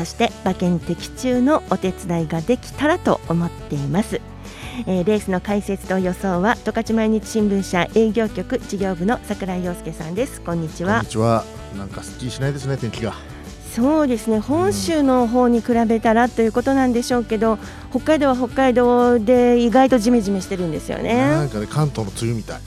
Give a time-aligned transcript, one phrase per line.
[0.00, 4.22] そして馬券的中のお手伝いができたらと思っています。
[4.86, 10.40] えー、レースの解説と予想は十勝毎日新聞社営業局事業部の櫻井陽介さんです。
[10.40, 10.94] こんにちは。
[10.94, 11.44] こんにちは。
[11.76, 13.12] なんかすっきりしないですね天気が。
[13.74, 14.38] そうですね。
[14.38, 17.58] 本州の方に比べたらということなんでしょうけど、
[17.90, 21.14] 北海道は北海道で意外とじめじめしてるんですよね。
[21.14, 22.60] なんかね関東の梅雨みたい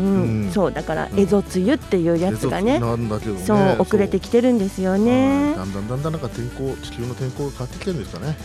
[0.00, 3.40] うん、うんそうだから蝦夷梅雨っていうやつがね、なんだけどね。
[3.44, 5.46] そう遅れてきてるんですよね。
[5.46, 8.36] はいだんだんだんだんなんか天候地球の天候が変わってきてるんですかね。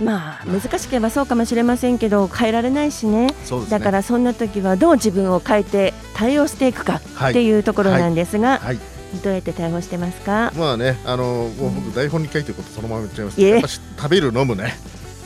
[0.00, 3.26] まあ難しければそうかもしれませんけど変えられないしね。
[3.26, 3.34] ね。
[3.68, 8.78] だからそんな時はどう自分を変えて対応していくかはいっていうところなんですが、はい。
[9.22, 10.52] どうやって対応してますか？
[10.56, 14.74] まあねあのもう僕台本に書いてることそのまま言っちゃいますやっぱし食べる飲むね。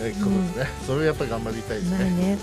[0.02, 2.38] えことですね、それをやっぱり頑張りたいですね,、まあね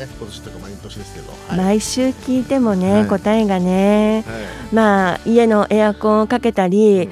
[0.00, 1.30] ね今年とか毎年ですけど。
[1.48, 3.06] はい、毎週聞いてもね、はい。
[3.06, 4.74] 答えがねはい。
[4.74, 7.08] まあ家のエアコンをかけたり、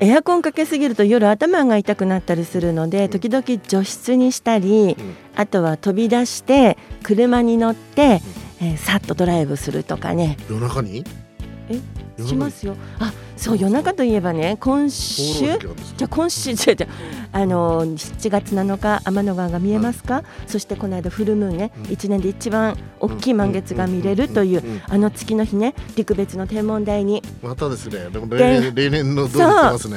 [0.00, 5.16] エアコンかけすぎると夜頭が痛くなったりするので時々除湿にしたり、うん。
[5.36, 8.20] あとは飛び出して車に乗って、
[8.60, 10.36] えーさっとドライブするとかね。
[10.50, 11.04] 夜中に？
[11.70, 11.78] え？
[12.26, 12.76] しますよ。
[12.98, 15.58] あそう夜中といえばね今放週
[15.96, 16.88] じゃあ今週じゃ じゃ
[17.32, 21.82] あの7月7日天の川が見えますか、そしてこの間フルムーンね、うん。
[21.84, 27.22] 1年で一番大きい満月が見れるというあの月の日ね陸別の天文台に。
[27.42, 29.44] またですねでもで例年の通り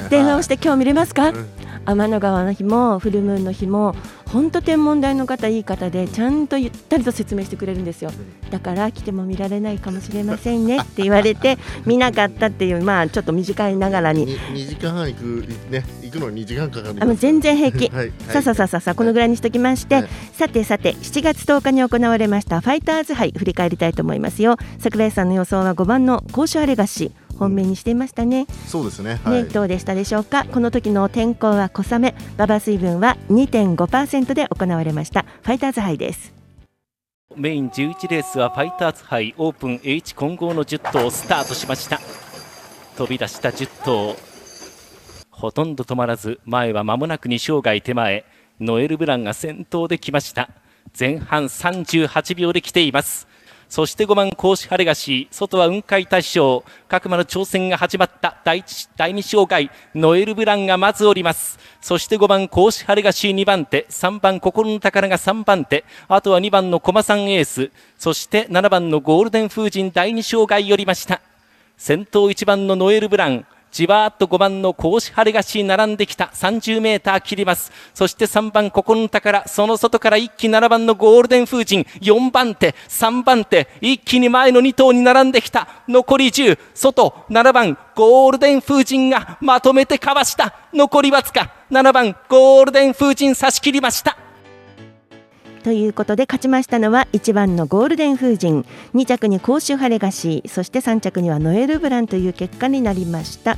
[0.09, 1.45] 電話をして今日見れますか、うん
[1.86, 3.95] 天の川の日もフルムーンの日も
[4.34, 8.12] 本当天文台の方いい方でちゃんとゆったりと説明してくれるんですよ。
[8.50, 14.26] だから来ても見られないかもしれませんねって言われて 見なかったっていうまあちょっと短いながらに。
[14.26, 15.23] に2時間半行く
[15.70, 17.89] ね行くのに2時間かかるあもう全然平気。
[17.93, 20.08] はいさあさあさあさあこのぐらいにしときまして、はい。
[20.33, 24.58] さてさて7月10日に行われましたファイターズ杯振り返りたいと思いますよ。
[24.80, 28.48] 桜井さんの予想は5番の甲州アレガシ本命にしていましたね。
[28.67, 29.20] そうですね。
[29.23, 29.44] はい。
[29.44, 30.45] ねどうでしたでしょうか？
[30.45, 32.16] この時の天候は小雨。
[32.36, 35.26] 馬場水分は2.5%で行われました。
[35.42, 36.33] ファイターズ杯です。
[37.36, 39.33] メイン11レースはファイターズ杯。
[39.38, 41.99] オープン H 混合の10頭スタートしました。
[42.98, 44.16] 飛び出した10頭。
[45.32, 48.26] ほとんど止まらず前は間もなく2生涯手前。
[48.60, 50.49] ノエル・ブランが先頭で来ました。
[50.98, 53.27] 前半38秒で来ています
[53.73, 56.64] そして5番甲子晴れがシー外は雲海大将。
[56.88, 58.38] 各馬の挑戦が始まった。
[58.45, 61.58] 第一第2障害ノエル・ブランがまずおります。
[61.82, 63.88] そして5番甲子晴れがシー2番手。
[63.89, 65.86] 3番心の宝が3番手。
[66.08, 67.72] あとは2番の駒さんエース。
[67.98, 71.20] そして7番のゴールデン風神第2障害よりました。
[71.76, 73.44] 先頭1番のノエル・ブラン。
[73.73, 76.26] じわーっと5番の甲子晴れがし並んできた。
[76.26, 77.72] 30メーター切ります。
[77.95, 81.84] そして3番ここの宝その外から一気7番のゴールデン風神。
[82.00, 85.67] 4番手3番手一気に前の2頭に並んできた。
[85.88, 90.54] 残り10外7番ゴールデン風神がまとめてかわした。
[90.72, 94.16] 残りわずか7番ゴールデン風神差し切りました。
[95.63, 98.65] ということで勝ちましたのは1番のゴールデン風神。
[98.93, 103.57] 2着に甲州ハレガシーそして3着にはノエル・ブランという結果になりました。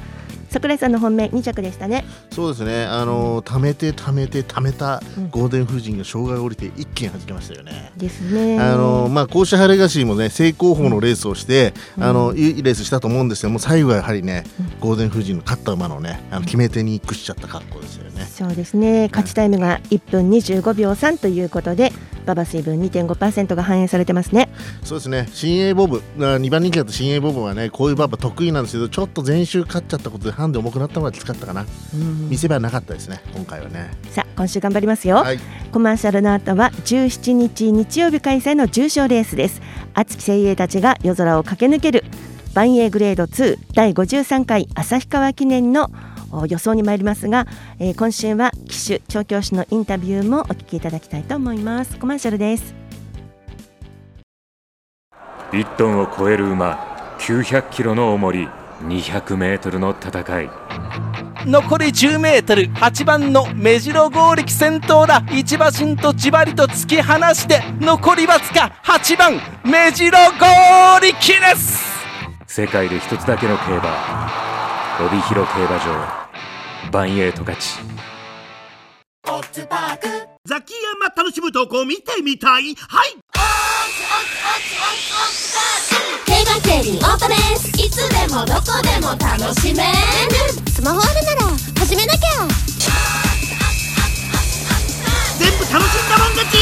[0.56, 2.06] 桜井さんの本命2着でしたね。
[2.32, 2.86] そうですね。
[2.86, 5.30] あの貯めて貯めて貯めたうん。
[5.30, 7.92] ゴールデン風神が障害を降りて一気に弾けましたよね。
[7.98, 8.58] ですね。
[8.58, 12.04] あのまあ、甲子ハレガシーもね正攻法のレースをして、うん。
[12.06, 14.80] あのいいレースしたと思うんですけども最後はやはりね、うん。
[14.80, 18.24] ゴールデン風神の勝った馬のねあの決め手に屈しちゃった格好ですよね。
[18.24, 19.10] そうですね。
[19.12, 21.92] 勝ちタイムが1分25秒3ということで
[22.26, 24.50] 馬場水分2.5%が反映されてますね。
[24.84, 25.30] そうですね。
[25.32, 31.66] 新鋭ボブ2番人気だった新鋭ボブはねこういう馬場得意なんですけどちょっと前週勝っちゃったことでハンデ重くなったのがきつかったかな、
[32.30, 33.92] 見せ場なかったですね今回はね。
[34.10, 35.40] さあ今週頑張りますよ、はい。
[35.72, 39.62] コマーシャルの後は17日日曜日開催の重賞レースです。
[39.94, 42.04] 熱き精鋭たちが夜空を駆け抜ける。
[42.54, 46.15] 万栄グレード2第53回旭川記念のお
[46.48, 47.48] 予想に参りますが、
[47.80, 51.98] えー今週は騎手調教師のインタビューもお聞きいただきたいと思います。
[51.98, 52.76] コマーシャルです。
[55.52, 58.50] 1トンを超える馬900キロの重り
[58.82, 60.50] 200メートルの戦い。
[61.46, 65.24] 残り10メートル8番の目白剛力先頭だ。
[65.32, 69.34] 一馬身とじわりと突き放して残りわずか8番
[69.64, 71.86] 目白剛力です。
[72.48, 74.46] 世界で一つだけの競馬
[75.00, 76.25] 帯広競馬場
[76.92, 77.80] バンエイト勝ち
[79.52, 80.08] ツパーク。
[80.46, 82.76] ザキヤマ楽しむとこ見てみたい。
[82.76, 83.16] はい。
[86.26, 89.92] 定番競輪オートレースいつでもどこでも楽しめる
[90.72, 91.42] スマホあるなら
[91.80, 92.20] 始めなきゃ
[95.40, 96.58] 全部楽しんだもん勝ち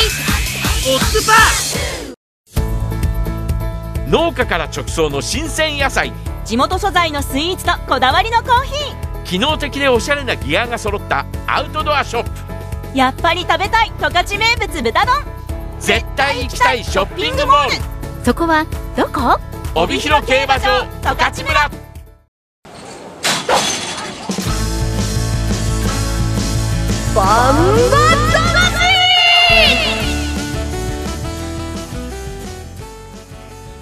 [0.87, 6.13] オッズパー農家から直送の新鮮野菜
[6.45, 9.02] 地元素材のスイーツとこだわりのコーヒー
[9.33, 12.29] 機能的でおしゃれなギアが揃ったアウトドアショップ。
[12.95, 15.15] やっぱり食べたい十勝名物豚丼。
[15.79, 17.71] 絶対行きたいショッピングモール。
[18.23, 18.63] そこは
[18.95, 19.39] どこ？
[19.73, 21.71] 帯広競馬場十勝村。
[27.15, 27.55] バン
[27.89, 28.12] バ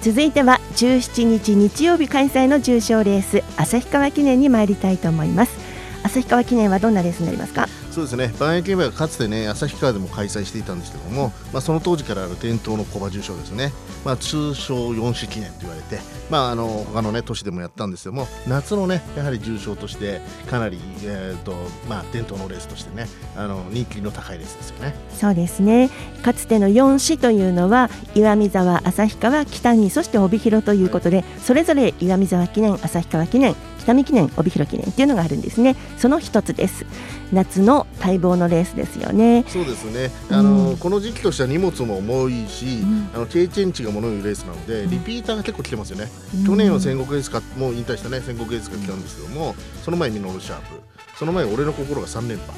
[0.02, 5.56] 続いては17日日曜日開催の重賞レース旭川記念に参りたいと思います。
[6.02, 7.68] 旭川記念はどんなレースになりますか？
[7.92, 8.32] そうですね。
[8.40, 13.70] 万栄競馬がかつてね旭川でも開催していたんですけども、まあ、その当時からある伝統の小馬重賞ですね、
[14.02, 16.00] まあ、通称四種記念と言われて、
[16.30, 21.52] まあ、あの他のね都市でもやったんですけども夏のねやはり重賞としてかなり、えーと
[21.86, 23.06] まあ、伝統のレースとしてね
[23.36, 24.94] あの人気の高いレースですよね。
[25.10, 25.90] そうですね。
[26.22, 35.76] かつての4市というのは岩見沢旭川北見そして帯広ということでそれぞれ岩見沢記念旭川記念北見記念帯広記念っていうのがあるんですね。
[35.98, 36.86] その一つです。
[37.32, 39.44] 夏の待望のレースですよね。
[39.48, 40.10] そうですね。
[40.30, 40.76] あの、うん。
[40.76, 43.10] この時期としては荷物も重いし、ん。
[43.14, 46.44] あの経験値がものを言うレースなので、リピーターが結構来てますよね、うん。
[46.44, 47.42] 去年は戦国エースか？
[47.56, 48.20] もう引退したね。
[48.20, 50.80] 戦国エースが来たんですけどもその前ミノルシャープ
[51.16, 52.52] その前俺の心が3連覇。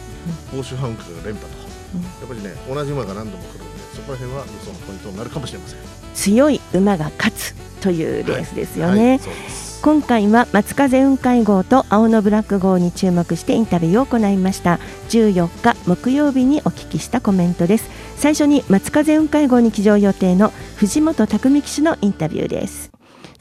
[0.51, 1.59] 報酬ハンクが連覇と、
[1.95, 2.03] うん。
[2.03, 5.79] やっぱりね同じ馬が何度も来るのでそこら辺は予想のポイントになるかもしれません。
[6.15, 14.81] 強い馬が勝つというレースですよね、はい、そうです今回は松風雲海号と青のブラック号に注目してインタビューを行いました。
[15.11, 17.91] 14日木曜日にお聞きしたコメントです。
[18.17, 22.93] 最初に松風雲海号に騎乗予定の藤本匠騎手のインタビューです。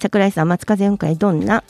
[0.01, 1.63] 桜井さん松風雲海どんな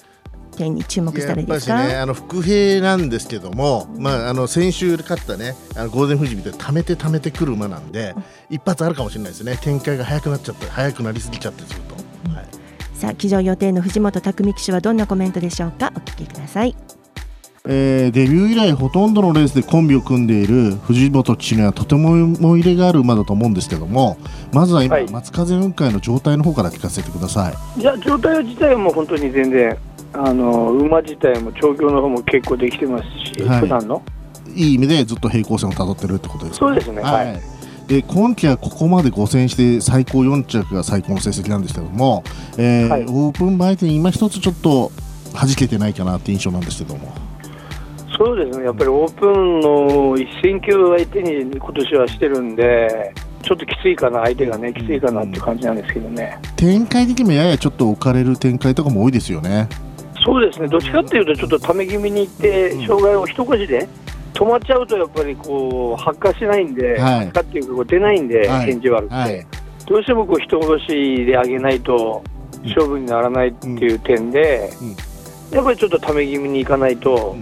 [0.57, 1.73] 点に注目したらいいですか？
[1.73, 8.15] やっぱりね、あの伏兵なんですけども、まあ、あの先週勝ったね、あのゴールデン富士みたいに溜めて溜めてくる馬なんで、
[8.49, 11.93] 一発あるかもしれないですね、展開が早くなっちゃって、早くなりすぎちゃってすると。
[12.31, 12.62] はい
[13.03, 15.91] さあ騎乗予定の藤本匠騎手はどんなコメントでしょうか？
[15.93, 16.73] お聞きください。
[17.65, 24.17] えーデビュー以来ほとんどのレースでコンビを組んでいる藤本騎手にはとても思い入れがある馬だと思うんですけども
[24.53, 25.11] まずは今、はい。
[25.11, 27.81] 松風雲海の状態の方から聞かせてください。
[27.81, 29.77] いや状態自体はもう本当に全然
[30.13, 33.03] あの馬自体も調教の方も結構できてます
[33.35, 33.59] し、はい。
[33.59, 34.01] 普段の。
[34.55, 37.01] いい意味でずっと平行線をたどってるってことですかそうですね。
[37.01, 37.52] はい
[37.87, 42.23] で今季はここまで5戦して最高4着が最高の成績なんですけども、
[42.57, 43.03] えーはい。
[43.03, 44.91] オープン相手に今一つちょっと
[45.33, 47.13] 弾けてないかなって印象なんですけども。
[48.17, 48.65] そうですね。
[48.65, 56.39] やっぱりオープンの一戦級相手に今年はしてるんでちょっときついかな相手がねきついかなって感じなんですけどね。
[56.55, 59.67] 展開的にもややちょっと置かれる展開とかも多いですよね。
[60.23, 60.67] そうですね。
[60.67, 63.89] どっちかっていうとちょっとため気味にいって障害を一腰で
[64.33, 67.25] 止まっちゃうとやっぱりこう発火しないんで、はい。
[67.27, 68.65] 発火っていうかこう出ないんで、はい。
[68.65, 69.47] 返事悪くて、はい。
[69.85, 70.87] どうしてもこう人殺し
[71.25, 72.23] で上げないと
[72.63, 75.55] 勝負にならないっていう点で、うん。
[75.55, 77.35] やっぱりちょっとため気味にいかないと、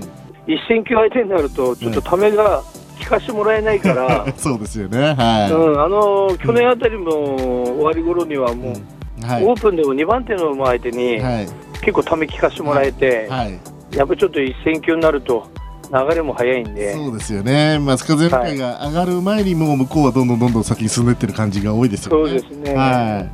[0.48, 2.62] 一戦級相手になるとちょっとためが
[3.00, 5.14] 聞かしてもらえないから、 そうですよね。
[5.14, 9.46] はい、うん、あの去年あたりの終わり頃にはもう、はい。
[9.46, 11.48] オープンでも2番手の馬相手にはい。
[11.82, 13.60] 結構ため聞かしてもらえて、はい。
[13.96, 15.48] やっぱりちょっと一戦級になると
[15.94, 16.94] 流れも早いんで。
[16.94, 17.80] そうですよね。
[17.80, 22.30] 松風雲海が上がる前にもう向こうはどんどんどんどん先に進んでってる感じが多いですよね。
[22.30, 22.74] そうですね。
[22.76, 23.30] は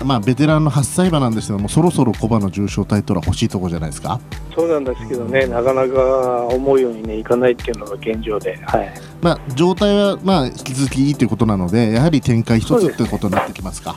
[0.00, 0.04] い。
[0.04, 4.18] まあベテランの8歳馬なんですけどもそろそろ小馬の重賞タイトルは欲しいところじゃないですか？
[4.52, 13.02] そうなんですけどね、なかなか思うようにね、いかないっていうのが現状で、はい、まあ状態はまあ引き続きいいということなのでやはり展開一つそうです。
[13.02, 13.94] ってことになってきますか？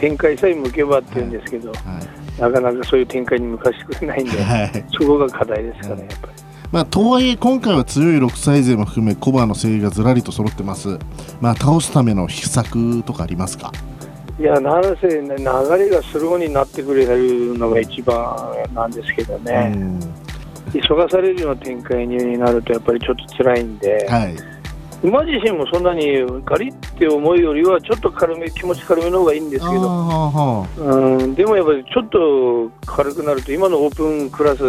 [0.00, 1.72] 展開さえ向けばっていうんですけど、
[2.38, 4.84] なかなかそういう展開に向かしてくれないんで、はい。
[4.98, 6.43] そこが課題ですかね、やっぱり。
[6.74, 10.98] まあ、とはいえ今回は強い6歳勢も含め小馬の精鋭がずらりと揃ってます。
[11.40, 13.70] まあ倒すための秘策とかありますか？
[14.40, 15.44] いや、なんせ、ね、流
[15.78, 19.72] れがスローになってくれるのが一番なんですけどね、
[20.72, 24.34] 急がされるような展開になると、やっぱりちょっと辛いんで、はい。
[25.04, 26.04] 馬自身もそんなに
[26.44, 29.80] ガリって思うよりは、ちょっと軽め、気持ち軽めの方がいいんですけど。
[29.86, 31.36] あうん。
[31.36, 34.62] でもやっぱりちょっと軽くなると、今のオープンクラス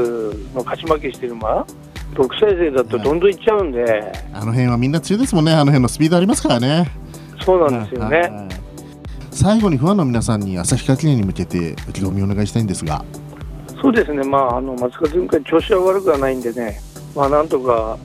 [0.54, 1.66] の勝ち負けしてる馬、
[2.14, 5.52] 6歳生だとどんどんいっちゃうんで、あの辺はみんな強いですもんね。
[5.52, 6.90] あの辺のスピードありますからね。
[7.44, 8.48] そうなんですよね。
[9.32, 13.04] 最後にファンの皆さんに旭川記念に向けて意気込みをお願いしたいんですが。
[13.82, 16.80] そうですね、まあ、あの松風雲海、調子は悪くはないんでね、
[17.16, 17.98] まあ、なんとか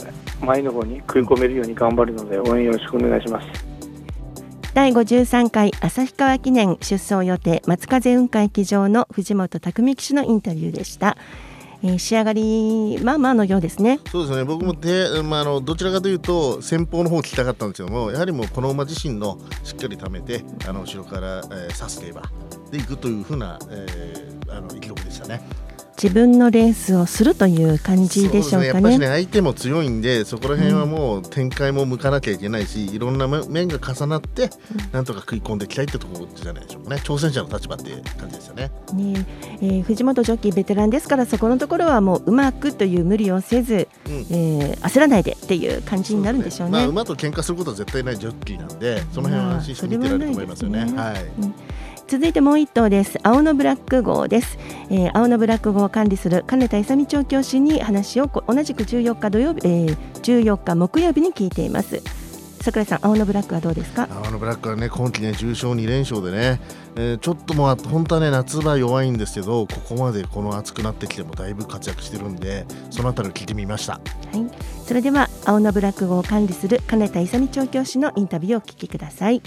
[0.43, 3.47] 前の方に食い込めるように頑張るので応援よろしくお願いします。
[4.75, 11.17] 第53回旭川記念出走予定松風雲海騎乗の藤本匠騎手のインタビューでした。
[11.83, 14.01] えー、仕上がりまあまあのようですね。
[14.11, 14.45] そうですね。
[14.45, 22.23] 僕もで、まああのどちらかというと先方の方を聞きたかったんですけども、やはりもうこの馬自身のしっかり貯めてあの後ろから、えー、刺す競馬
[22.71, 25.43] でいくというふうな、えー、あの意気込みでしたね。
[26.03, 28.63] 自分のレースをするという感じでしょうかね。
[28.63, 28.67] ね。
[28.69, 34.49] やっぱりね相手も強いんでそこら辺はもう展開も向かなきゃいけないし、うん、いろんな面が重なって、
[34.93, 37.03] なんとか食い込んでいきたいってところじゃないでしょうかね。
[37.05, 38.71] 挑戦者の立場って感じですよね。
[38.95, 39.27] ね
[39.61, 46.79] えー、藤本ジョッキーベテランですからそこのところはもううまくという無理をせず、うん、えー、焦らないでっていう感じになるんでしょうね。
[46.79, 46.81] うね。
[46.81, 50.87] まあ、馬と喧嘩することは絶対ないジョッキーなんでその辺は安心して見てられると思いますよね。
[50.87, 50.97] ね。
[50.97, 51.55] はい、うん
[52.11, 53.21] 続いてもう一頭です。
[53.23, 54.59] 青のブラック号です、
[54.91, 62.03] えー、青のブラック号を管理する金田勇調教師に話を同じく14日土曜日、えー、14日木曜日に聞いています。
[62.63, 64.09] 桜井さん青のブラックはどうですか？
[64.11, 66.61] 青のブラックはね今季ね重賞2連勝でね、
[66.97, 73.93] えー、ちょっともう本当はね夏場弱いんですけどここまでこの暑くなってきてもだいぶ活躍してるんでそのあたりを聞いてみました。
[73.93, 74.01] は
[74.37, 74.45] い。
[74.85, 79.41] それでは青のブラック号を管理する金田勇調教師のインタビューをお聞きください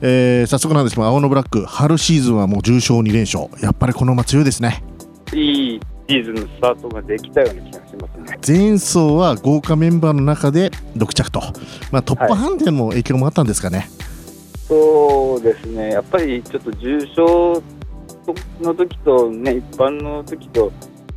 [0.00, 3.48] えー、早速なんですが青のブラック春シーズンはもう重賞2連勝。
[3.62, 4.82] やっぱりこの馬強いですね。
[5.32, 8.38] いいシーズンのスタートができたような気がしますね。
[8.46, 11.40] 前走は豪華メンバーの中で6着と、
[11.90, 13.88] まあ、トップハンデの影響もあったんですかね、はい、
[14.68, 15.90] そうですね。
[15.90, 17.62] やっぱりちょっと重賞
[18.60, 20.72] の時とね一般の時と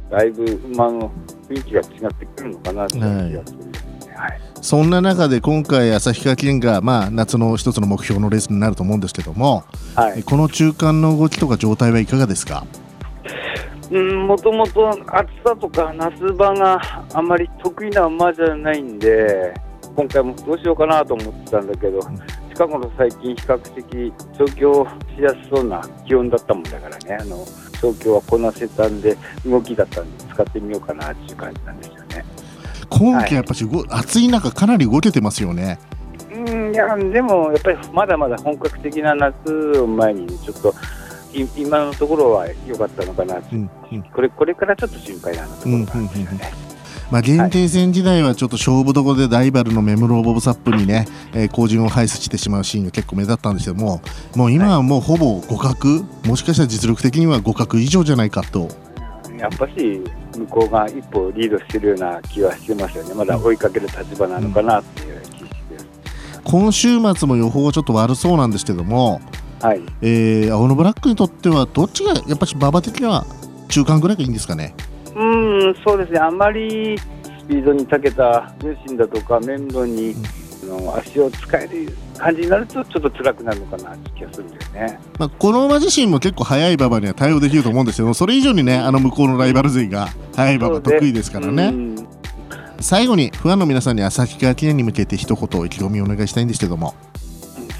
[0.09, 1.11] だいぶ馬の
[1.47, 9.63] 雰囲気が違ってくるのかなという気がするんですね、はいそんな中で今回、旭川記念が、まあ、夏の一つの目標のレースになると思うんですけども、
[9.95, 12.65] はい、この中間の動きとか状態はいかがですか？
[13.91, 16.79] もともと暑さとか夏場が
[17.13, 19.53] あまり得意な馬じゃないんで
[19.97, 21.99] 今回もどうしようかなと思ってたんだけど、
[22.53, 24.87] 近頃最近比較的調教
[25.17, 27.17] しやすそうな気温だったもんだからね。
[27.19, 27.45] あの
[27.81, 31.95] 調教はこなせたんで動きだったんで使ってみようかなっていう感じなんですよ。
[31.95, 32.00] ね。
[32.91, 35.79] 今季やっぱし、はい、暑い中かなり動けてますよね。
[36.31, 36.37] う
[36.69, 40.73] んいやでもやっぱりまだまだ本格的な夏を前にちょっと
[41.33, 46.51] 今のところは良かったのかな、うんうん、これこれからちょっと心配なところがあるんですよね。
[47.11, 54.01] まあ、限定戦時代はちょっと勝負どころでライバルのメムローボブサップにね、えー、後陣を排出してしまうシーンが結構目立ったんですけども
[54.33, 56.05] もう今はもうほぼ互角？
[56.25, 58.69] もしかしたら実力的には互角以上じゃないかと。
[59.37, 60.01] やっぱし
[60.33, 65.49] 向こうが一歩リードしてるような気はしてますよね、まだ追いかける立場なのかなっていう気がして、
[66.43, 69.21] 今週末も予報はちょっと悪そうなんですけども、
[69.61, 69.81] はい。
[70.01, 73.25] えー、青のブラックにとっては、どっちがやっぱり馬場的には
[73.69, 74.73] 中間ぐらいがいいんですかね？
[75.15, 75.23] う
[75.69, 76.19] んそうですね。
[76.19, 80.15] あんまりスピードに長けた重心だとか面倒に、
[80.63, 91.73] うん、の足を使える感じになるとちょっと辛くなるのかなって気がするんだよね、まあ、この馬自身も結構速い馬場には対応できると思うんですけどそれ以上にねあの向こうのライバル勢が速い馬場得意ですからね。
[92.79, 96.95] 最後にファンの皆さんに旭川記念に向けて一言意気込みをお願いしたいんですけども。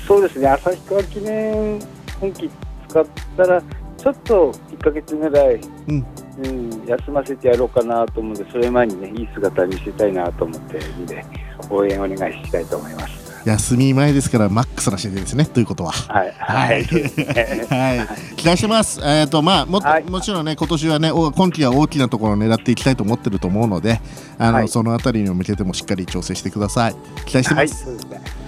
[0.07, 0.47] そうですね。
[0.47, 1.79] 旭川記念
[2.19, 2.49] 本気
[2.87, 3.05] 使っ
[3.35, 3.61] たら
[3.97, 5.55] ちょっと1か月ぐらい、
[5.87, 6.05] うん、
[6.43, 11.25] うん、休ませてやろうかなと思うんでそれ前にねいい姿見せたいなと思っているんで
[11.69, 13.20] 応援お願いしたいと思います。
[13.45, 15.91] 休み前ですからマックスな試合ですねということは。
[15.91, 16.31] はい。
[16.37, 16.83] はい。
[16.83, 18.07] はい。
[18.35, 18.99] 期待してます。
[19.03, 23.99] えっ、ー、とまあもはい、もちろんね今年はね今季は大きなところを狙っていきたいと思ってると思うので、
[24.37, 26.95] あの、はい、そのあたりに向けてもしっかり調整してください。
[27.25, 27.87] 期待してます。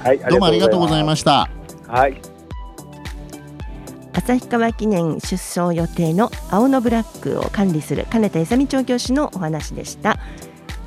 [0.03, 0.19] はい。
[0.19, 1.49] はい、どうもありがとうございました。
[1.87, 2.33] はい。
[4.13, 10.19] 旭川記念出走予定の青のブラックを管理する金田勇調教師のお話でした。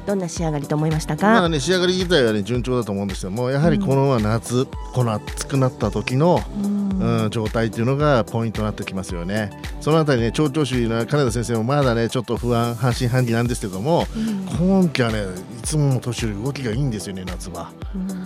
[0.06, 9.50] どんな仕上がりと思いましたか、まあね、仕上がり自体は、ね、順調だと思うんですけどもやはりこの夏、うん、この暑くなった時の、うん、うん、状態っていうのがポイントになってきますよね。
[9.80, 15.24] そのあたりね調教師の金田先生もまだねちょっと不安半信半疑なんですけども、うん、今季はね
[15.58, 17.72] いつもの年より動きがいいんですよね夏は。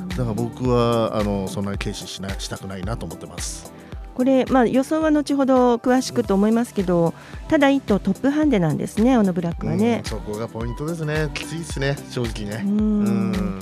[0.08, 3.72] だから僕はあのそんなに軽視しなしたくないなと思ってます。
[4.14, 7.14] これ、まあ、予想は後ほど詳しくと思いますけど
[7.48, 10.02] ただ1頭トップハンデなんですね、オノブラックはね。
[10.04, 12.62] そこがポイントですね、きついですね、正直ね。
[12.64, 13.60] うん。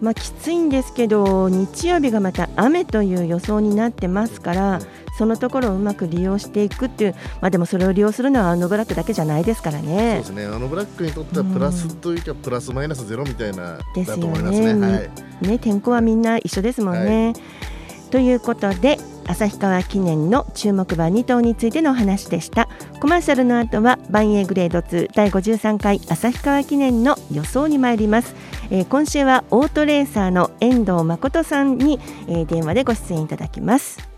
[0.00, 4.80] まあ、きついんですけど日曜日がまた雨という予想になってますから
[5.16, 10.22] そのところをうまく利用していくっていう、まあ、でもそれを利用するのはあのブラックだけじゃないですからね。
[10.24, 10.54] そうですね。
[10.54, 15.00] あのブラックにとってはプラスというか、プラスマイナスゼロみたいなですよねね、は
[15.42, 17.26] い、ね天候はみんな一緒ですもんね。
[17.26, 22.68] はい、ということで旭川記念の注目馬2頭についてのお話でした。
[23.00, 28.34] コマーシャルの後は万栄グレード2第53回旭川記念の予想に参ります。
[28.70, 34.08] えー、今週はオートレーサーの遠藤誠さんに、えー、電話でご出演いただきます。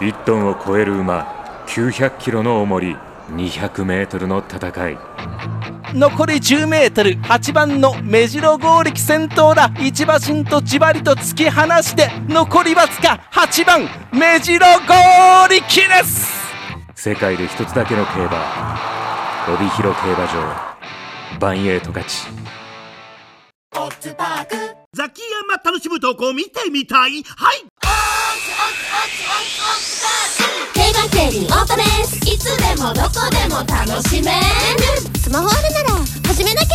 [0.00, 2.96] 1トンを超える馬900キロの重り
[3.30, 5.83] 200メートルの戦い。
[5.94, 7.12] 残り10メートル。
[7.20, 9.70] 8番の目白剛力先頭だ。
[9.78, 14.94] 一馬身とじわりと突き放して残りわずか8番目白剛
[15.48, 16.34] 力です。
[16.96, 18.76] 世界で一つだけの競馬。
[19.54, 20.74] 帯広競馬場。
[21.38, 22.26] バンエイト勝ち
[24.92, 27.22] ザキヤマ楽しむ投稿見てみたい。
[27.36, 27.64] はい。
[30.74, 36.68] 競馬競輪オートレースいつでもどこでも楽しめるスマホあるなら始めなきゃ。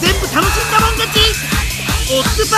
[0.00, 1.20] 全部楽しんだもん勝ち。
[2.12, 2.56] オッズパ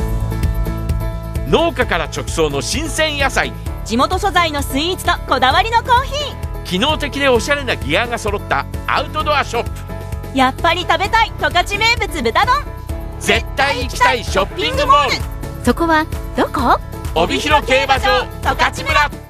[0.00, 3.52] ー農家から直送の新鮮野菜。
[3.84, 6.64] 地元素材のスイーツとこだわりのコーヒー。
[6.64, 9.70] 機能的でおしゃれなギアが揃ったアウトドアショップ。
[10.36, 12.64] やっぱり食べたい十勝名物豚丼。
[13.20, 15.64] 絶対行きたいショッピングモール。
[15.64, 16.04] そこは
[16.36, 16.80] どこ？
[17.14, 19.23] 帯広競馬場十勝村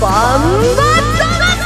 [0.00, 0.40] バン
[0.76, 0.82] バ
[1.18, 1.60] 魂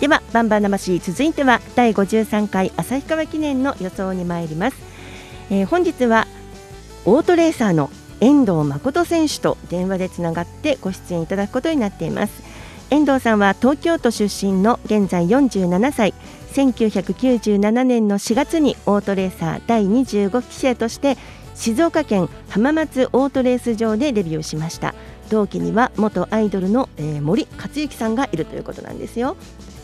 [0.00, 4.78] ではバンバン魂続いては第53回旭川記念の予想に参ります、
[5.50, 6.26] えー、本日は
[7.04, 7.90] オートレーサーの
[8.20, 12.42] 遠藤誠選手と電話でつながってご出演いただくことになっています。
[12.90, 16.14] 遠藤さんは東京都出身の現在47歳。
[16.52, 21.16] 1997年の4月にオートレーサー第25期生として
[21.60, 24.94] 静岡県浜松オートレース場でデビューしました。
[25.28, 29.36] 同期には元アイドルの、えー、森克行さんがいるということなんですよ。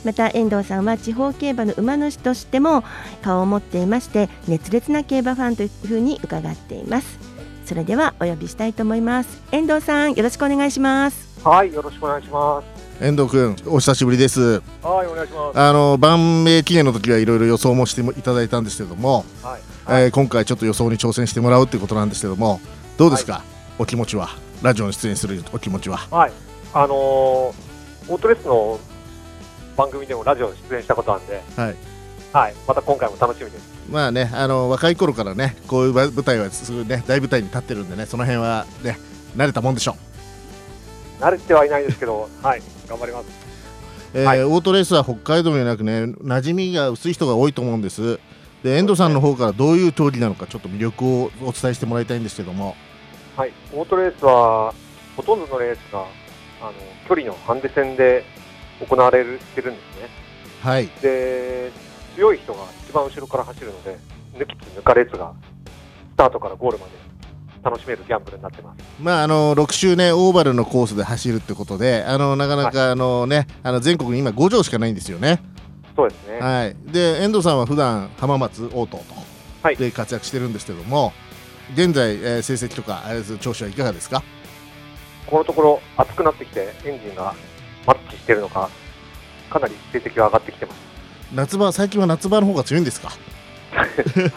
[0.02, 2.82] また遠藤さんは地方競馬の馬主としても
[3.22, 7.18] 顔を持っていまして熱烈な競馬ファンというふうに伺っています。
[7.66, 9.42] それではお呼びしたいと思います。
[9.52, 11.46] 遠藤さんよろしくお願いします。
[11.46, 13.04] はいよろしくお願いします。
[13.04, 14.40] 遠藤君お久しぶりです。
[14.40, 15.60] はいお願いします。
[15.60, 22.60] あの万名記念の時はいろいろ予想もしていただいたんですけども、はいはい、えー、今回ちょっと予想に挑戦してもらうっていうことなんですけども
[22.96, 23.42] どうですか、はい、
[23.78, 24.30] お気持ちは？
[24.62, 25.98] ラジオに出演するお気持ちは。
[26.10, 26.32] はい。
[26.72, 28.80] あのー、オートレースの
[29.76, 31.76] 番組でもラジオに出演したことなんで、はい、
[32.32, 33.76] はい、また今回も楽しみです。
[33.90, 38.98] まあね、あの若い頃からね、こういう舞台はすぐね、大舞台に立ってるんでね、その辺はね、
[39.36, 39.96] 慣れたもんでしょ
[41.20, 41.22] う。
[41.22, 43.26] 慣れてはいないですけど、はい、頑張ります。
[44.14, 48.18] えーはい、オートレースは北海道になくね、馴染みが薄い人が多いと思うんです。
[48.66, 52.74] で、遠藤さんの方からどういう競技なのか、ちょっと魅力をお伝えしてもらいたいんですけども。
[53.36, 54.74] はい、オートレースは、
[55.16, 56.04] ほとんどのレースが、
[56.60, 56.72] あの
[57.08, 58.24] 距離のハンデ戦で
[58.80, 60.08] 行われてるんですね。
[60.62, 61.70] はい、で
[62.16, 63.98] 強い人が一番後ろから走るので
[64.34, 65.32] 抜きつ抜かれつが
[66.14, 66.92] スタートからゴールまで
[67.62, 68.82] 楽しめるギャンブルになってます。
[68.98, 75.40] まああの6周ねオーバルのコースで走るってことで、あのなかなかあのね、はい、あの全国に今5条しかないんですよね。
[75.96, 76.38] そうですね。
[76.40, 76.76] はい。
[76.92, 78.98] で遠藤さんは普段浜松オート
[79.62, 81.12] とで活躍してるんですけども、
[81.74, 83.02] 現在、えー、成績とか
[83.40, 84.22] 調子はいかがですか？
[85.26, 87.34] このところ暑くなってきてエンジンが
[87.86, 88.70] マッチしてるのか
[89.50, 90.78] かなり成績が上がってきてます。
[91.34, 93.08] 夏場最近は夏場の方が強いんですか？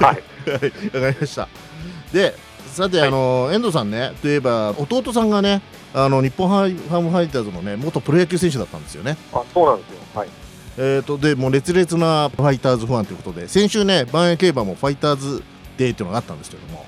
[0.04, 0.66] はいわか
[1.12, 1.48] りました。
[2.14, 2.34] で
[2.66, 5.62] さて、はい、あの遠藤さんねといえば弟さんがね
[5.94, 6.68] あの日本ハ
[7.02, 9.18] ムファイターズのね元プロ野球選手だったんですよね。
[9.34, 10.00] あそうなんですよ。
[10.16, 10.30] はい
[10.78, 15.44] えーと、でもう烈烈なファイターズファンということで先週ね万栄競馬もファイターズ
[15.78, 16.86] デーっていうのがあったんですけども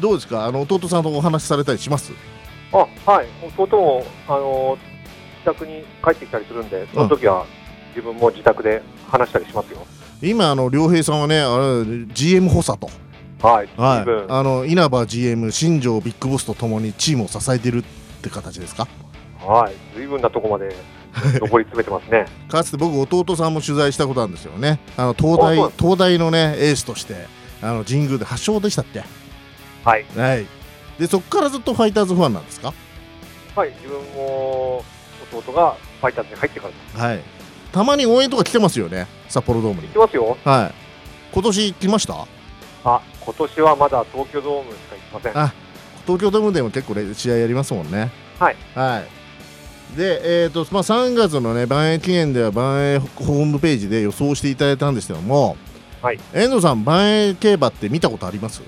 [0.00, 0.44] どうですか？
[0.46, 2.12] あの弟さんとお話しされたりします？
[2.72, 3.26] あはい。
[3.56, 4.76] 弟もあの
[5.38, 7.46] 自宅に帰ってきたりするんでその時は
[7.90, 9.86] 自分も自宅で話したりしますよ。
[10.22, 12.90] 今あの良平さんはねあれ GM 補佐と。
[13.46, 17.82] はい、はい、あの稲葉 GM 新庄ビッグボスとともにチームを支えてるっ
[18.22, 18.86] て形ですか？
[19.46, 19.74] はい。
[19.96, 20.74] 随分なとこまで
[21.40, 22.26] 上り詰めてますね。
[22.48, 24.78] かつて僕弟さんも取材したことあるんですよね。
[24.96, 27.26] あの東大東大のねエースとして
[27.62, 29.02] あの神宮で発祥でしたっけ
[29.84, 30.46] はい、はい、
[30.98, 32.72] でそこからずっとファイターズファンなんですか？
[33.56, 33.70] はい。
[33.82, 34.84] 自分も
[35.32, 37.20] 弟がファイターズに入ってからはい。
[37.72, 39.06] たまに応援とか来てますよね。
[39.28, 39.88] 札幌ドームに。
[39.88, 40.36] 来ますよ。
[40.44, 40.74] はい。
[41.32, 42.26] 今年来ました？
[42.84, 45.42] あ今年はまだ東京ドームしか行きません。
[45.42, 45.52] あ
[46.04, 48.10] 東京ドームでも結構試合やりますもんね。
[48.38, 48.56] はい。
[48.74, 49.21] はい
[49.96, 55.56] でえーとまあ、3月のね万栄記念では万栄ホームページで予想していただいたんですけども、
[56.00, 58.62] はい、遠藤さん万栄競馬って見たことあります？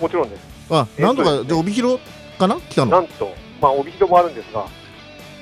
[0.00, 0.42] もちろんです。
[0.70, 2.00] あ、なんとか、ね、で帯広
[2.38, 2.56] かな？
[2.56, 2.90] 来たの。
[2.90, 4.66] なんとまあ帯広もあるんですが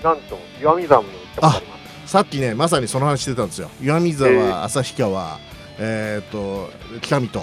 [0.05, 2.11] なんと岩見沢も行ったことあります。
[2.13, 3.71] さっきねまさにその話してたんですよ。
[3.83, 5.39] 岩見沢、旭川
[5.79, 7.43] えー、っと北見と。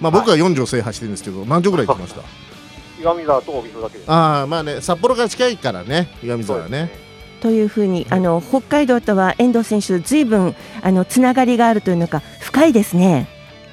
[0.00, 2.22] まあ僕は4条制覇してるんですけど、何条ぐらい行きました？
[3.00, 4.10] 岩見沢と帯広だけです。
[4.10, 7.09] ああまあね札幌から近いからね岩見沢はね。
[7.40, 13.26] というふうにあの北海道とは遠藤選手ずいぶんあのつながりがあるというのか深いですね。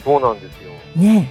[0.03, 0.71] そうなんですよ。
[0.95, 1.30] ね。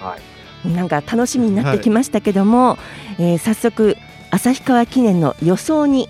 [0.00, 0.68] はい。
[0.68, 2.78] なんか楽しみになってきましたけども、は
[3.18, 3.96] い、えー、早速
[4.32, 6.08] 旭川記念の予想に、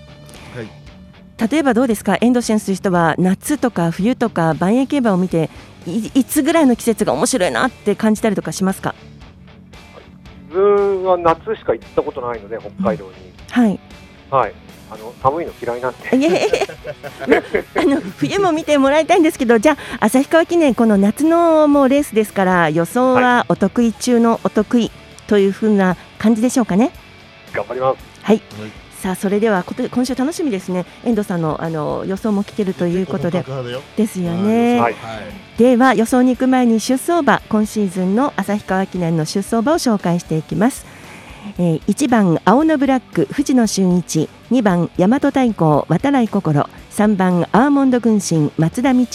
[0.55, 2.17] はい、例えばどうですか？
[2.21, 5.51] 遠藤選手とは夏とか冬とか万栄競馬を見て
[5.85, 8.95] いつぐらいの季節が面白いなって感じたりとかしますか？
[10.47, 13.13] 自分は夏しか行ったことないので北海道に、
[13.51, 13.79] はい、
[14.31, 14.53] はい、
[14.89, 16.17] あの寒いの嫌いなんで。
[16.17, 17.43] いやいや
[17.75, 24.91] あの冬も見てもらいたいんですけど、じゃあ旭川記念この夏のもうレースですから予想はお得意中のお得意
[25.27, 26.91] というふうな感じでしょうかね？
[27.53, 27.99] 頑張ります。
[28.23, 28.41] はい。
[28.97, 30.85] さあそれでは今週楽しみですね。
[31.03, 33.45] 遠藤さんのあの予想も聞けるということで
[33.95, 34.79] ですよね。
[34.81, 34.95] はい、
[35.57, 40.87] では予想に行く前に出走馬今シーズンの旭川記念の出走馬を紹介していきます。
[41.59, 46.69] えー、1番青のブラック藤野俊一2番大和太鼓渡来心。
[46.91, 49.05] 3番アーモンド軍神松田道明。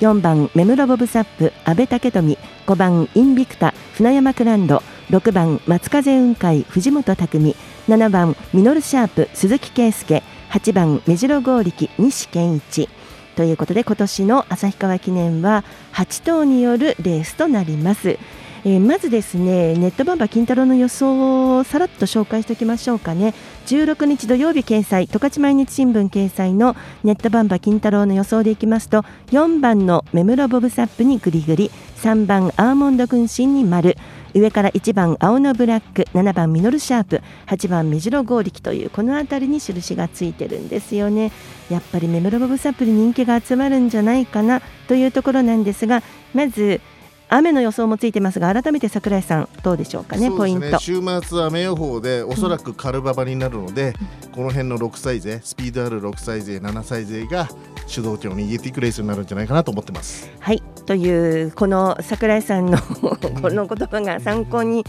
[0.00, 2.38] 4番目室ボブサップ阿部武富。
[2.66, 4.82] 5番インビクタ船山クランド。
[5.10, 7.54] 6番松風雲海藤本匠。
[7.86, 10.24] 7番ミノルシャープ鈴木圭介。
[10.50, 12.88] 8番目白剛力西健一。
[13.36, 18.18] ということで今年の旭川記念は8頭によるレースとなります。
[18.64, 23.32] えー、まずですねネットバンバ金太郎の予想をさらっと紹介しておきましょうかね。
[23.66, 29.02] 16日土曜日掲載十勝毎日新聞掲載のネットバンバ金太郎の予想でいきますと
[29.32, 33.96] 4番の目室ボブサップにグリグリ3番アーモンド軍神に丸
[34.34, 41.32] 上から1番青のブラック7番ミノルシャープ8番目白剛力というこの辺りに印がついてるんですよね。
[41.68, 46.80] やっぱり目室ボブサップに人気が集まるんじゃないかなというところなんですがまず
[47.28, 50.78] 雨の予想もついてますが改めて櫻井さんどうでしょうかね、ね、ポイント。
[50.78, 57.48] 週末雨予報でおそらくカルババになるので、うん、この辺の6歳勢スピードある6歳勢7歳勢が
[57.86, 60.30] 主導権を握っていくレースになるんじゃないかなと思ってます。
[60.38, 60.62] はい。
[60.86, 62.78] というこの櫻井さんの
[63.42, 64.84] この言葉が参考に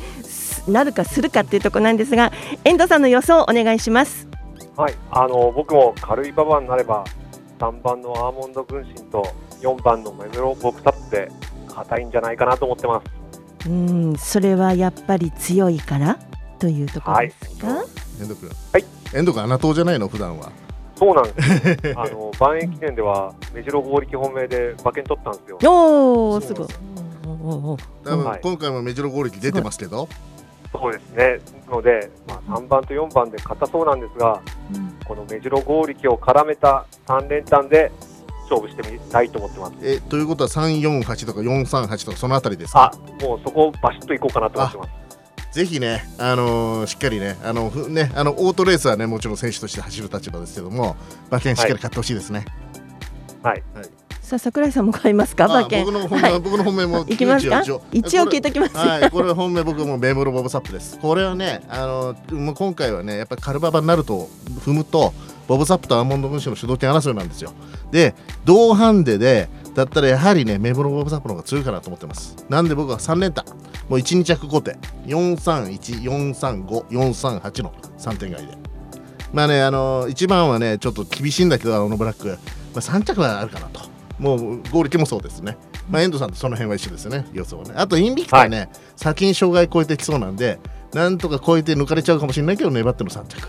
[0.68, 2.32] なるかするかっていうところなんですが
[2.64, 4.28] 遠藤さんの予想お願いします。
[4.76, 4.94] はい。
[5.10, 7.04] あの僕も軽い馬場になれば
[7.58, 9.24] 3番のアーモンド軍神と
[9.62, 11.32] 4番のメムロボクタップで
[11.78, 13.02] 硬いんじゃないかなと思ってま
[13.64, 13.70] す。
[13.70, 16.18] うんそれはやっぱり強いから
[16.60, 17.68] というところですか？
[17.68, 17.86] はい、
[18.22, 18.50] 遠藤君。
[18.74, 18.86] はい。
[19.14, 20.52] 遠藤君穴党じゃないの普段は。
[20.96, 21.94] そうなんです。
[21.96, 25.72] あの万円記念では目白合力本命で馬券取ったんですよ。
[25.72, 26.68] おおすごい。
[27.24, 30.08] 多分今回も目白合力出てますけど。
[30.72, 31.40] そうですね。
[31.70, 34.42] ので、まあ、3番と4番で硬そうなんですが、
[34.74, 37.92] うん、この目白合力を絡めた3連単で
[38.50, 39.74] 勝負してみたいと思ってます。
[39.82, 42.92] えということは348とか438とかそのあたりですか？
[42.94, 44.90] あもうそこをバシッといこうかなと思ってます。
[45.54, 50.96] ぜひね、あのー、しっかりね、あのね、あのオートレースはね、もちろん選手として走る立場ですけども、
[51.30, 52.46] 馬券しっかり買ってほしいですね。
[53.42, 53.64] はい。
[53.74, 53.86] はい、
[54.22, 55.84] さあ、桜井さんも買いますか、馬券。
[55.84, 57.06] 僕の本命、はい、僕の本命も。
[57.08, 57.62] いきますか？
[57.62, 57.72] 一
[58.20, 58.78] 応聞いときます。
[58.78, 61.00] はい、これは本命、僕もベームロボブサップです。
[61.00, 64.30] これはね、あの、もう今回はね、やっぱりカルババになると、
[64.64, 65.14] 踏むと。
[65.48, 67.52] ボブ・サップとアーモンド分子の主導権争いなんですよ。
[67.92, 72.36] で、同ハンデで、だったらやはりね、メブロボブ・サップの方が強いかなと思ってます。
[72.50, 73.46] なんで僕は3連単、
[73.88, 74.72] もう1、2着5手、
[75.06, 78.58] 431、435、438の3点外で。
[79.34, 82.34] まあね、あのー、1番はね、ちょっと厳しいんだけど、あのブラック、ま
[82.76, 83.82] あ、3着はあるかなと。
[84.20, 85.58] もう合力もそうですね。
[85.90, 87.74] まあ、遠藤さんとその辺は一緒ですよね、予想はね。
[87.76, 90.60] あと、インビキターね、はい、先に障害超えてきそうなんで、
[90.94, 93.48] なんとか超えて抜かれちゃうかもしれないけど、粘っての3着。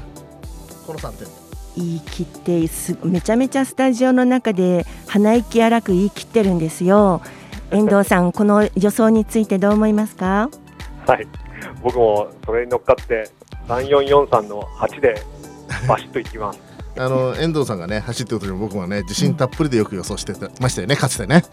[0.86, 1.47] この3点。
[1.78, 7.22] 言い切ってすめちゃめちゃスタジオの中で鼻息荒く言い切ってるんですよ。
[7.70, 10.50] 遠藤さんこの予想についてどう思いますか？
[11.06, 11.26] はい。
[11.82, 13.30] 僕もそれに乗っかって
[13.68, 15.22] 3443の8で
[15.86, 16.58] バシッといきます。
[16.98, 21.44] あの遠藤さんがね走ってる時も僕もね自信たっぷりでよく予想してましたよねかつてね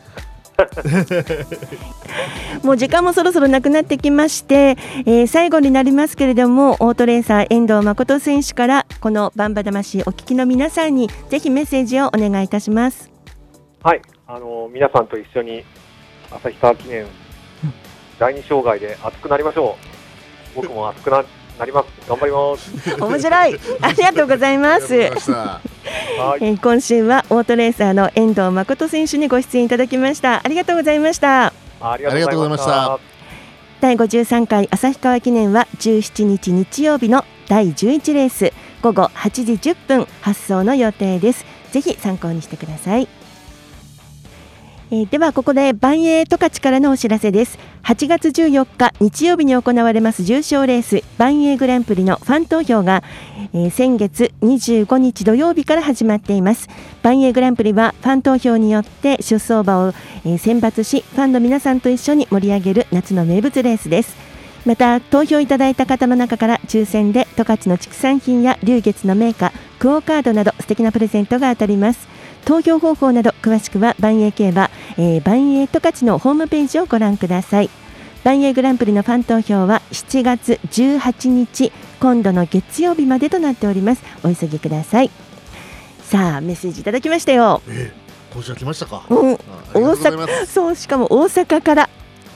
[2.64, 13.12] もう時間もそろそろなくなってきまして、えー、最後になりますけれどもオートレーサー遠藤誠選手からこのバンバ魂お聞きの皆さんにぜひメッセージをお願いいたします。
[13.84, 15.64] はいあの皆さんと一緒に
[16.32, 17.06] 旭川記念
[18.18, 19.78] 第二障害で熱くなりましょ
[20.54, 20.56] う。
[20.56, 21.24] 僕も熱くな
[21.60, 22.10] なります。
[22.10, 23.02] 頑張ります。
[23.02, 23.60] 面白い。
[23.82, 25.75] ありがとうございます
[26.42, 30.42] えー、今週はオートレーサーの遠藤誠選手にご出演いただきました。
[30.44, 31.54] ありがとうございました。
[31.80, 33.00] ありがとうございました。
[33.82, 38.54] 第53回旭川記念は17日日曜日の第11レース。
[38.82, 41.46] 午後8時10分発送の予定です。
[41.76, 43.08] ぜひ参考にしてください
[44.92, 47.58] えー、ではここで万栄十勝からのお知らせです。
[47.84, 53.04] 8月14日日曜日に行われます重賞レース万栄グランプリのファン投票が、
[53.54, 56.68] えー、先月25日土曜日から始まっています。
[57.02, 59.94] 万栄グランプリはファン投票によって出走馬を、
[60.24, 64.16] えー、選抜しファンの皆さんと一緒に盛り上げる夏の名物レースです。
[64.68, 72.08] また投票いただいた方の中から抽選で十勝の畜産品や龍月の銘菓クオ・カードなど素敵なプレゼントが当たります。
[72.46, 77.70] 投票方法など詳しくは万栄競馬、えー、万栄十勝のホームページをご覧ください。
[78.24, 84.04] 万栄グランプリのファン投票は7月18日今度の月曜日までとなっております。
[84.24, 85.12] お急ぎください。
[86.04, 89.40] さあメッセージいただきましたよ、えー、今週来ましたか、うん、大
[89.96, 91.90] 阪そうしかも大阪から。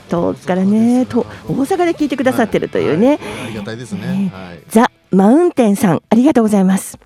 [0.08, 3.16] 遠くからねと大阪で聞いてくださってるというね、はい。
[3.18, 6.98] はい、ありがたいですね、はい、ザ・マウンテンさんありがとうございます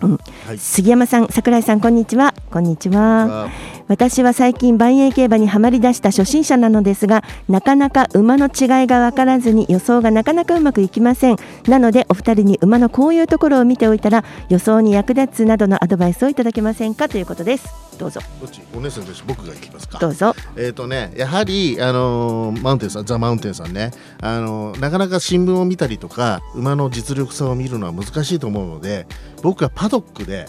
[0.00, 2.34] うんはい、杉山さん、櫻井さん、こんにちは。
[2.50, 3.50] こんにちは。
[3.88, 11.36] 私は最近万栄競馬にはまり出した初心者なのですが、なかなか馬の違いが分からずに予想がなかなかうまくいきません。
[11.66, 17.66] なので、お二人に馬のこういうところを見ておいたら、予想に役立つなどのアドバイスをいただけませんかということです。
[17.98, 18.20] どうぞ。
[18.42, 19.24] どっち、お姉さんです。
[19.26, 19.98] 僕が行きますか。
[19.98, 20.34] どうぞ。
[20.56, 29.06] えっ、ー、とね、やはり、あのー、マウンテンさん、ザ・マウンテンさんね、あのー、なかなか新聞を見たりとか、馬の実力差を見るのは難しいと思うので、
[29.42, 30.46] 僕はパドックで。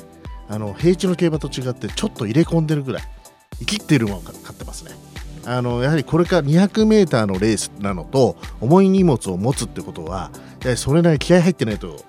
[0.52, 3.04] あの平地の競馬と違ってちょっと入れ込んでるぐらい
[3.60, 4.92] 生きってるものが勝ってますね。
[5.46, 12.04] あのやはりこれから 200m のレースなのと重い荷物を持つってことはやはりそれなりに気合入ってないと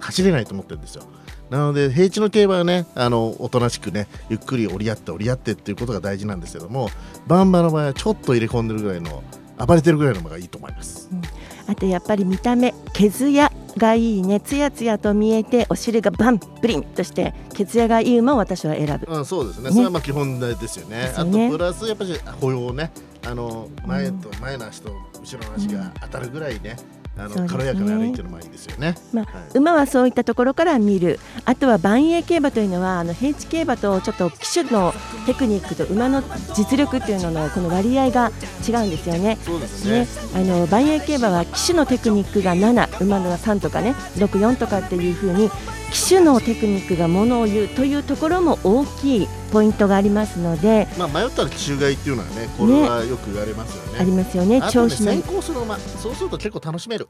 [0.00, 1.04] 走れないと思ってるんですよ。
[1.50, 6.90] なので平地の競馬はねあのおとなしくねゆっくり折り合って折り合ってっていうことが大事なんですけども
[7.26, 9.22] バンバの場合はちょっと入れ込んでるぐらいの
[9.58, 11.08] 暴れてるぐらいの馬がいいと思います。
[11.10, 11.22] うん
[11.68, 22.90] あとやっぱり見た目毛艶がいいねつやつやと見えてお尻がバンプリンとして毛艶がいい馬を私は選ぶ、うん、そうですね、ね、それはまあ基本ですよね、ね、あとプラスやっぱり歩様ね。
[23.26, 31.18] あの前と前の足と後ろの足が当たるぐらいね、うんあの、ね、軽やかに歩いてる前いいですよね、まあ、はい、馬はそういったところから見る。
[31.44, 34.92] あとは万栄競馬というのはあの平地競馬とちょっと騎手の
[35.26, 36.22] テクニックと馬の
[36.54, 38.30] 実力っていうののこの割合が
[38.66, 39.36] 違うんですよね。
[39.42, 45.50] そうですね、ね、あの万栄競馬は騎手のテクニックが7馬の3とかね64とかっていうふうに
[45.92, 54.60] 騎手のテクニックがものを言うというところも大きいポイントがありますので、まあ、迷ったら騎手買いっていうのはねこれはよく言われますよね、ね、ありますよね。
[54.70, 57.08] 調子の先行する馬そうすると結構楽しめる、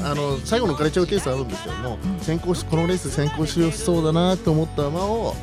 [0.00, 5.34] うん、あの最後抜かれちゃうケースあるんですけども、うん、先行しこのレース先行しそうだなと思った馬を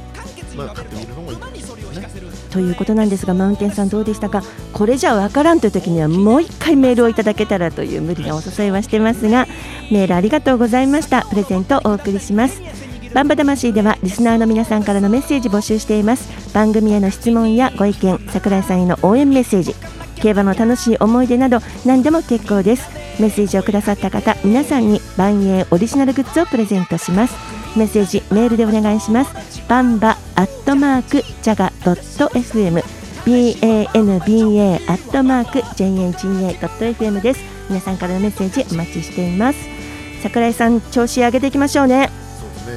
[0.55, 2.09] まあ、買ってみるのもいいといますね。
[2.51, 4.43] ということなんですがマウンテンさんどうでしたか？
[4.73, 9.47] これじゃわからんという時にはもう一回メールをいただけたらという無理なお誘いはしてますが
[9.91, 11.25] メールありがとうございました。
[11.25, 12.61] プレゼントお送りします。
[13.13, 16.53] バンバ魂ではリスナーの皆さんからのメッセージ募集しています。
[16.53, 19.75] 番組への質問やご意見桜井さんへの応援メッセージ。
[20.15, 22.87] 競馬の楽しい思い出など何でも結構です。
[23.19, 27.35] メッセージをくださった方皆さんに万栄オリジナルグッズをプレゼントします。
[27.77, 29.33] メッセージメールでお願いします。
[29.67, 32.81] バンバアットマークジャガドット FM
[33.23, 37.39] banba アットマーク jaga.fm です。
[37.69, 39.59] 皆さんからのメッセージお待ちしています。
[40.23, 42.07] 桜井さん調子上げていきましょうね。
[42.07, 42.09] ね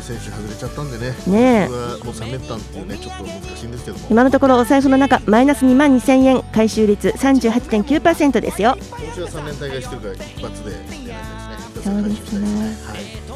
[0.03, 1.15] 選手外れちゃったんでね。
[1.27, 3.97] ねはもう3連単っていうねちょっと難しいんですけど。
[4.11, 8.77] 今のところお財布の中マイナス2万2000円回収率38.9%ですよ。
[8.91, 10.73] 今週は3連単がしてるから一発で
[11.83, 12.77] そうですね。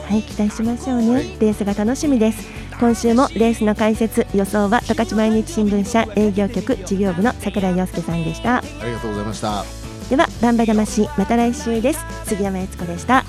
[0.03, 8.57] はい、はい、期待しましょうね、はい、レースが楽しみです今週もレースの解説予想は十勝毎日新聞社営業局事業部の櫻井陽介さんでした。
[8.57, 9.65] ありがとうございました。
[10.09, 12.01] ではバンバ魂また来週です。
[12.25, 13.25] 杉山悦子でした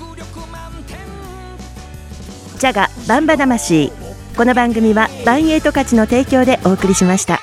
[2.58, 3.92] ジャガバンバ魂
[4.36, 7.40] この番組はバンエイト価値の提供でお送りしました。